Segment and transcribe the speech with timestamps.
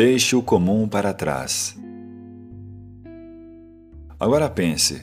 [0.00, 1.76] Deixe o comum para trás.
[4.16, 5.02] Agora pense,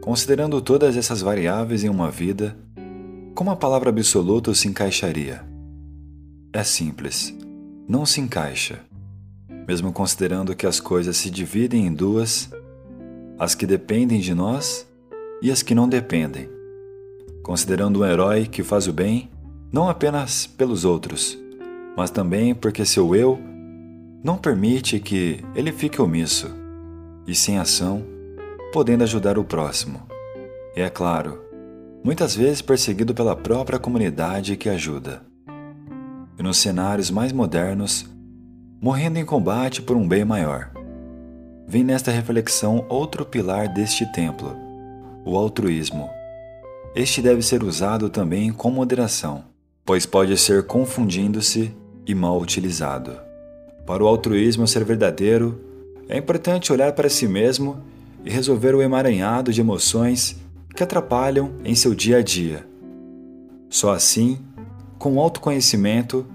[0.00, 2.58] considerando todas essas variáveis em uma vida,
[3.32, 5.44] como a palavra absoluto se encaixaria?
[6.52, 7.32] É simples,
[7.88, 8.80] não se encaixa.
[9.68, 12.50] Mesmo considerando que as coisas se dividem em duas,
[13.38, 14.84] as que dependem de nós
[15.40, 16.48] e as que não dependem.
[17.44, 19.30] Considerando um herói que faz o bem
[19.70, 21.38] não apenas pelos outros,
[21.96, 23.47] mas também porque seu eu
[24.22, 26.48] não permite que ele fique omisso
[27.26, 28.04] e sem ação,
[28.72, 30.02] podendo ajudar o próximo.
[30.74, 31.40] E é claro,
[32.02, 35.22] muitas vezes perseguido pela própria comunidade que ajuda.
[36.38, 38.06] E nos cenários mais modernos,
[38.80, 40.70] morrendo em combate por um bem maior.
[41.66, 44.56] Vem nesta reflexão outro pilar deste templo,
[45.24, 46.08] o altruísmo.
[46.94, 49.44] Este deve ser usado também com moderação,
[49.84, 53.27] pois pode ser confundindo-se e mal utilizado.
[53.88, 55.58] Para o altruísmo ser verdadeiro,
[56.10, 57.78] é importante olhar para si mesmo
[58.22, 60.36] e resolver o emaranhado de emoções
[60.76, 62.68] que atrapalham em seu dia a dia.
[63.70, 64.40] Só assim,
[64.98, 66.26] com autoconhecimento,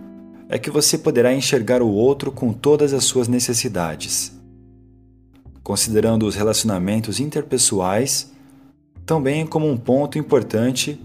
[0.49, 4.35] é que você poderá enxergar o outro com todas as suas necessidades.
[5.61, 8.31] Considerando os relacionamentos interpessoais
[9.05, 10.99] também como um ponto importante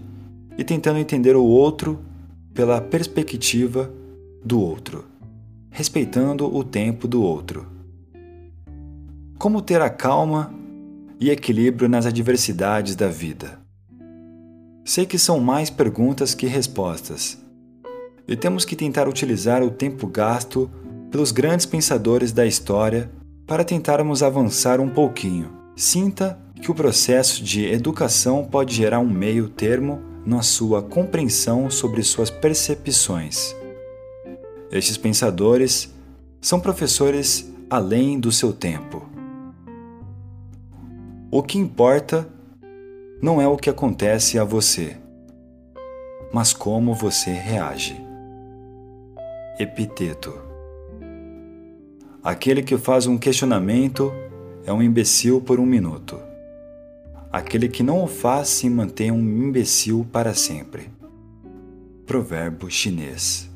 [0.57, 1.99] e tentando entender o outro
[2.55, 3.93] pela perspectiva
[4.43, 5.05] do outro,
[5.79, 7.65] respeitando o tempo do outro.
[9.37, 10.53] Como ter a calma
[11.17, 13.61] e equilíbrio nas adversidades da vida?
[14.83, 17.37] Sei que são mais perguntas que respostas,
[18.27, 20.69] e temos que tentar utilizar o tempo gasto
[21.09, 23.09] pelos grandes pensadores da história
[23.47, 25.49] para tentarmos avançar um pouquinho.
[25.77, 32.03] Sinta que o processo de educação pode gerar um meio termo na sua compreensão sobre
[32.03, 33.57] suas percepções.
[34.71, 35.93] Estes pensadores
[36.41, 39.07] são professores além do seu tempo.
[41.31, 42.27] O que importa
[43.21, 44.97] não é o que acontece a você,
[46.33, 47.99] mas como você reage.
[49.59, 50.49] Epiteto
[52.23, 54.11] Aquele que faz um questionamento
[54.65, 56.19] é um imbecil por um minuto.
[57.31, 60.89] Aquele que não o faz se mantém um imbecil para sempre.
[62.05, 63.48] Provérbio chinês.